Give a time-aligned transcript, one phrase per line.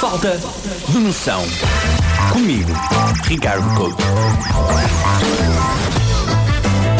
[0.00, 0.40] Falta
[0.88, 1.42] de noção.
[2.32, 2.72] Comigo,
[3.24, 4.02] Ricardo Couto.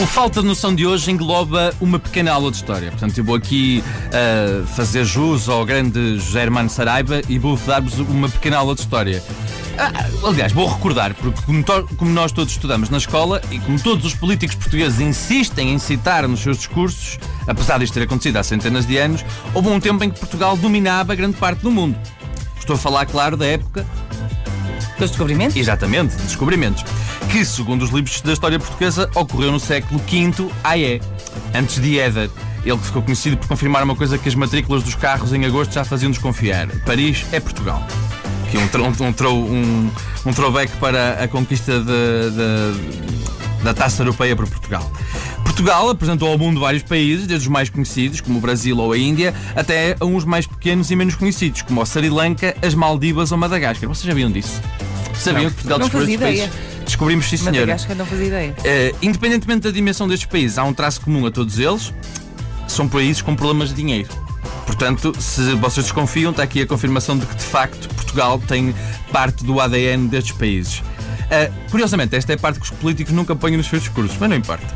[0.02, 2.90] O Falta de Noção de hoje engloba uma pequena aula de história.
[2.90, 7.98] Portanto, eu vou aqui uh, fazer jus ao grande José Hermano Saraiva e vou dar-vos
[8.00, 9.24] uma pequena aula de história.
[9.78, 11.64] Ah, aliás, vou recordar, porque como,
[11.96, 16.28] como, nós todos estudamos na escola e como todos os políticos portugueses insistem em citar
[16.28, 19.24] nos seus discursos, apesar disto ter acontecido há centenas de anos,
[19.54, 21.98] houve um tempo em que Portugal dominava grande parte do mundo.
[22.70, 23.84] Estou a falar, claro, da época
[24.96, 25.56] dos descobrimentos?
[25.56, 26.84] Exatamente, descobrimentos.
[27.28, 31.00] Que, segundo os livros da história portuguesa, ocorreu no século V AE,
[31.52, 32.30] antes de Éder.
[32.64, 35.72] Ele que ficou conhecido por confirmar uma coisa que as matrículas dos carros em agosto
[35.72, 36.68] já faziam desconfiar.
[36.86, 37.84] Paris é Portugal.
[38.52, 39.90] Que um, um, um,
[40.26, 43.19] um throwback para a conquista de, de,
[43.62, 44.90] da taça europeia por Portugal.
[45.44, 48.98] Portugal apresentou ao mundo vários países, desde os mais conhecidos, como o Brasil ou a
[48.98, 53.32] Índia, até a uns mais pequenos e menos conhecidos, como o Sri Lanka, as Maldivas
[53.32, 53.88] ou Madagascar.
[53.88, 54.60] Vocês sabiam disso?
[55.14, 56.48] Sabiam não, que Portugal descobriu ideia.
[56.48, 56.70] países?
[56.84, 57.60] Descobrimos, sim, senhora.
[57.60, 58.54] Madagascar não fazia ideia.
[58.58, 61.92] Uh, independentemente da dimensão destes países, há um traço comum a todos eles:
[62.66, 64.08] são países com problemas de dinheiro.
[64.64, 68.74] Portanto, se vocês desconfiam, está aqui a confirmação de que, de facto, Portugal tem
[69.12, 70.82] parte do ADN destes países.
[71.30, 74.28] Uh, curiosamente, esta é a parte que os políticos nunca apanham nos seus discursos, mas
[74.28, 74.66] não importa.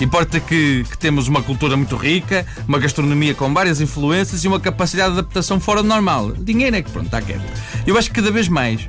[0.00, 4.58] Importa que, que, temos uma cultura muito rica, uma gastronomia com várias influências e uma
[4.58, 6.32] capacidade de adaptação fora do normal.
[6.32, 7.44] Dinheiro é que pronto, está quieto.
[7.86, 8.88] Eu acho que cada vez mais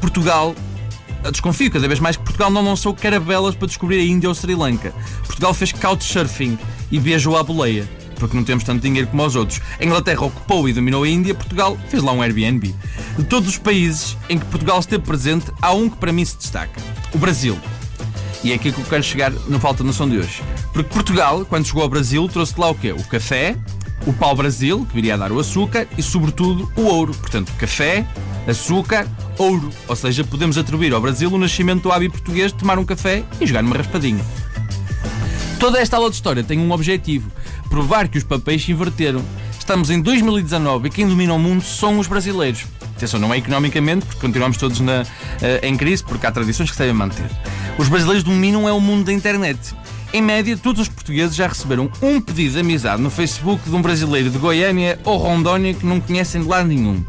[0.00, 0.54] Portugal
[1.30, 4.54] desconfio cada vez mais que Portugal não lançou carabelas para descobrir a Índia ou Sri
[4.54, 4.92] Lanka.
[5.26, 6.58] Portugal fez couchsurfing
[6.90, 7.88] e viajou à boleia,
[8.24, 9.60] porque não temos tanto dinheiro como os outros.
[9.78, 12.74] A Inglaterra ocupou e dominou a Índia, Portugal fez lá um Airbnb.
[13.18, 16.38] De todos os países em que Portugal esteve presente, há um que para mim se
[16.38, 16.80] destaca:
[17.12, 17.58] o Brasil.
[18.42, 20.42] E é aqui que eu quero chegar no Falta de Noção de hoje.
[20.72, 22.92] Porque Portugal, quando chegou ao Brasil, trouxe lá o quê?
[22.92, 23.58] O café,
[24.06, 27.12] o pau-brasil, que viria a dar o açúcar, e sobretudo o ouro.
[27.14, 28.06] Portanto, café,
[28.48, 29.68] açúcar, ouro.
[29.86, 33.22] Ou seja, podemos atribuir ao Brasil o nascimento do hábito português de tomar um café
[33.38, 34.24] e jogar numa raspadinha.
[35.58, 37.30] Toda esta aula de história tem um objetivo:
[37.74, 39.20] provar que os papéis se inverteram.
[39.58, 42.66] Estamos em 2019 e quem domina o mundo são os brasileiros.
[42.94, 45.06] Atenção, não é economicamente, porque continuamos todos na, uh,
[45.60, 47.28] em crise, porque há tradições que se devem manter.
[47.76, 49.58] Os brasileiros dominam é o mundo da internet.
[50.12, 53.82] Em média, todos os portugueses já receberam um pedido de amizade no Facebook de um
[53.82, 57.04] brasileiro de Goiânia ou Rondônia que não conhecem de lado nenhum.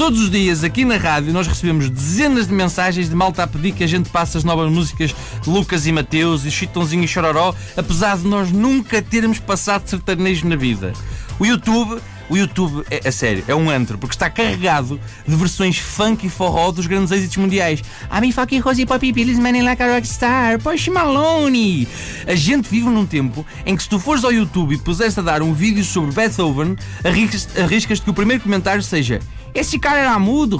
[0.00, 3.72] Todos os dias aqui na rádio nós recebemos dezenas de mensagens de malta a pedir
[3.72, 7.54] que a gente passe as novas músicas de Lucas e Mateus e Chitãozinho e Chororó,
[7.76, 10.94] apesar de nós nunca termos passado sertanejo na vida.
[11.38, 12.00] O YouTube
[12.30, 16.30] o YouTube, é, a sério, é um antro, porque está carregado de versões funk e
[16.30, 17.82] forró dos grandes êxitos mundiais.
[18.10, 21.88] I'm me fucking Rosie Poppy Pills, man like a rockstar, Post Malone.
[22.28, 25.22] A gente vive num tempo em que se tu fores ao YouTube e puseres a
[25.22, 29.20] dar um vídeo sobre Beethoven, arriscas-te arriscas que o primeiro comentário seja
[29.54, 30.58] esse cara era mudo.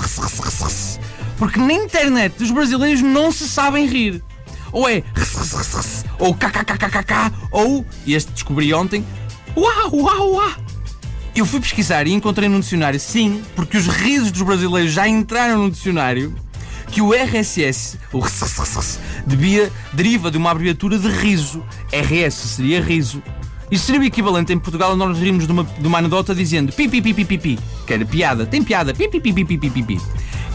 [1.38, 4.22] Porque na internet os brasileiros não se sabem rir.
[4.72, 5.02] Ou é
[6.18, 9.04] ou kkkkkk ou, e este descobri ontem,
[9.56, 10.50] uau, uau, uau.
[11.34, 15.58] Eu fui pesquisar e encontrei no dicionário, sim, porque os risos dos brasileiros já entraram
[15.58, 16.34] no dicionário,
[16.88, 18.20] que o RSS, o
[19.26, 21.64] devia, deriva de uma abreviatura de riso.
[21.92, 23.22] RS seria riso
[23.70, 26.72] isso seria o equivalente em Portugal a nós rimos de uma, de uma anedota dizendo
[26.72, 29.44] pi pi pi pi pi pi, que era piada, tem piada, pi pi pi pi
[29.44, 30.00] pi pi pi pi.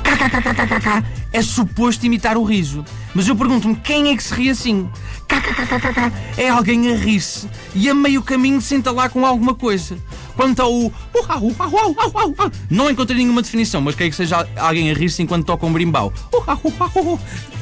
[0.04, 1.04] KKKKKK
[1.34, 2.86] é suposto imitar o riso.
[3.14, 4.88] Mas eu pergunto-me quem é que se ri assim?
[5.28, 9.98] KKKKK é alguém a rir-se e a meio caminho senta lá com alguma coisa.
[10.36, 10.92] Quanto ao
[12.70, 16.12] não encontrei nenhuma definição, mas creio que seja alguém a rir-se enquanto toca um brimbau.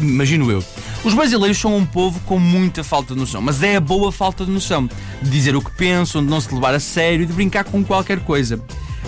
[0.02, 0.64] Imagino eu.
[1.04, 4.46] Os brasileiros são um povo com muita falta de noção, mas é a boa falta
[4.46, 4.90] de noção.
[5.22, 8.20] De dizer o que pensam, de não se levar a sério de brincar com qualquer
[8.22, 8.60] coisa.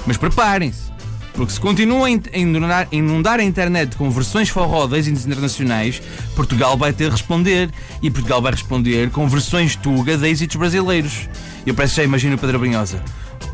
[0.05, 0.93] Mas preparem-se.
[1.33, 6.01] Porque se continuam a inundar, inundar, a internet com versões forró êxitos internacionais,
[6.33, 7.69] Portugal vai ter de responder.
[8.01, 11.27] E Portugal vai responder com versões tuga de êxitos brasileiros.
[11.65, 13.03] Eu parece que já imagino o Pedro Brunhosa.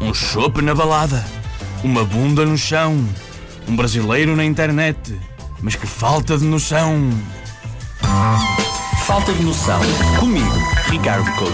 [0.02, 1.24] Um chope na balada,
[1.84, 3.08] uma bunda no chão,
[3.68, 5.20] um brasileiro na internet.
[5.62, 7.12] Mas que falta de noção!
[9.06, 9.80] Falta de noção.
[10.20, 10.58] Comigo,
[10.90, 11.54] Ricardo Couto.